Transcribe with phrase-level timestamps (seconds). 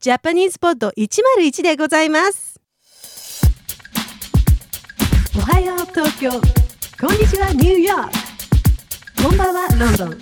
[0.00, 2.60] ジャパニーズポッド101でございます
[5.36, 10.18] おはよう東京こんにちはニューヨークこんばんはロンドン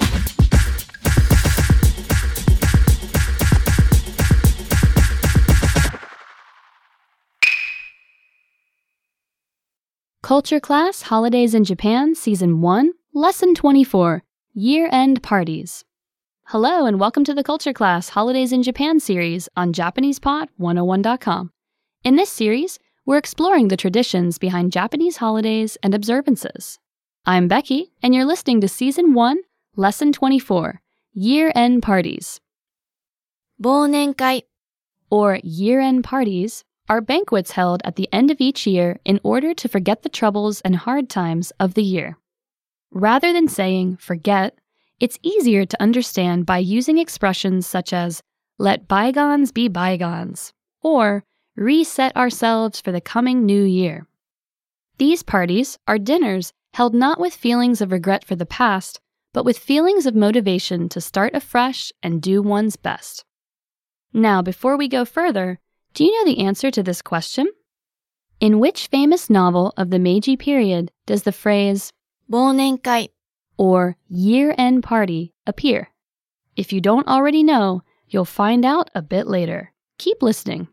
[10.22, 14.22] Culture Class Holidays in Japan Season 1, Lesson 24
[14.54, 15.85] Year End Parties.
[16.51, 21.51] Hello, and welcome to the Culture Class Holidays in Japan series on JapanesePod101.com.
[22.03, 26.77] In this series, we're exploring the traditions behind Japanese holidays and observances.
[27.25, 29.37] I'm Becky, and you're listening to Season 1,
[29.77, 30.81] Lesson 24
[31.13, 32.41] Year End Parties.
[33.57, 34.43] 忘年会
[35.09, 39.53] or year end parties, are banquets held at the end of each year in order
[39.53, 42.17] to forget the troubles and hard times of the year.
[42.91, 44.57] Rather than saying forget,
[44.99, 48.21] it's easier to understand by using expressions such as
[48.59, 51.23] let bygones be bygones or
[51.55, 54.07] reset ourselves for the coming new year.
[54.97, 58.99] These parties are dinners held not with feelings of regret for the past,
[59.33, 63.25] but with feelings of motivation to start afresh and do one's best.
[64.13, 65.59] Now, before we go further,
[65.93, 67.47] do you know the answer to this question?
[68.39, 71.91] In which famous novel of the Meiji period does the phrase
[72.27, 73.09] 忘年会
[73.56, 75.90] or year end party appear?
[76.56, 79.72] If you don't already know, you'll find out a bit later.
[79.98, 80.68] Keep listening.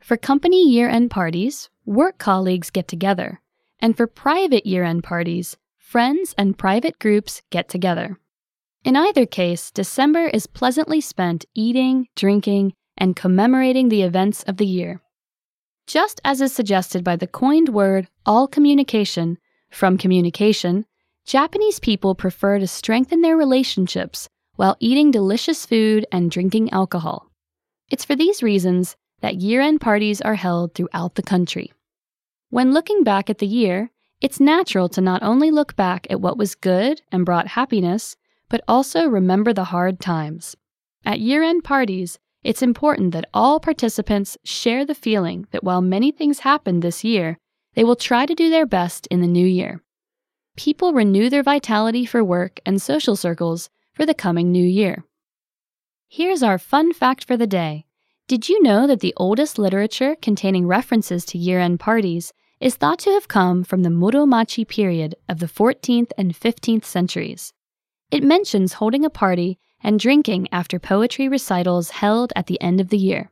[0.00, 3.40] For company year end parties, work colleagues get together,
[3.80, 8.18] and for private year end parties, friends and private groups get together.
[8.84, 14.66] In either case, December is pleasantly spent eating, drinking, and commemorating the events of the
[14.66, 15.02] year.
[15.86, 19.38] Just as is suggested by the coined word all communication,
[19.70, 20.86] from communication,
[21.26, 27.28] Japanese people prefer to strengthen their relationships while eating delicious food and drinking alcohol.
[27.90, 31.72] It's for these reasons that year end parties are held throughout the country.
[32.50, 36.38] When looking back at the year, it's natural to not only look back at what
[36.38, 38.16] was good and brought happiness,
[38.48, 40.56] but also remember the hard times.
[41.04, 46.12] At year end parties, it's important that all participants share the feeling that while many
[46.12, 47.36] things happened this year,
[47.74, 49.82] they will try to do their best in the new year.
[50.56, 55.04] People renew their vitality for work and social circles for the coming new year.
[56.08, 57.84] Here's our fun fact for the day.
[58.26, 62.98] Did you know that the oldest literature containing references to year end parties is thought
[63.00, 67.52] to have come from the Muromachi period of the 14th and 15th centuries?
[68.10, 72.88] It mentions holding a party and drinking after poetry recitals held at the end of
[72.88, 73.30] the year.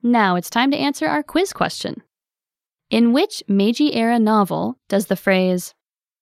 [0.00, 2.02] Now it's time to answer our quiz question.
[2.88, 5.74] In which Meiji era novel does the phrase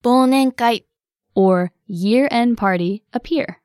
[0.03, 0.85] 忘年会
[1.35, 3.61] or year end party appear?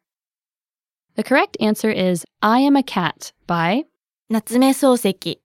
[1.14, 3.84] The correct answer is I Am a Cat by.
[4.28, 5.38] 夏目漱石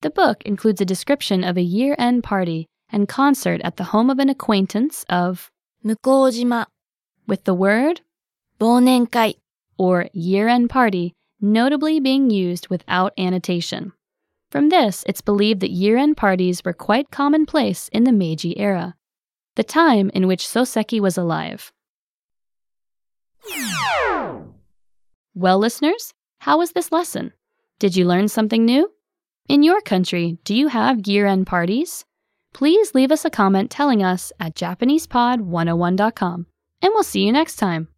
[0.00, 4.10] The book includes a description of a year end party and concert at the home
[4.10, 5.50] of an acquaintance of,
[5.84, 6.66] 向島
[7.28, 8.00] with the word
[8.58, 9.36] 忘年会
[9.78, 13.92] or year end party notably being used without annotation.
[14.50, 18.94] From this, it's believed that year end parties were quite commonplace in the Meiji era,
[19.59, 21.73] the time in which Soseki was alive.
[25.33, 27.33] Well, listeners, how was this lesson?
[27.77, 28.89] Did you learn something new?
[29.49, 32.05] In your country, do you have year end parties?
[32.53, 36.45] Please leave us a comment telling us at JapanesePod101.com,
[36.81, 37.89] and we'll see you next time.